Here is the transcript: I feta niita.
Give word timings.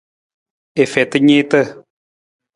I 0.85 0.87
feta 0.93 1.17
niita. 1.27 1.61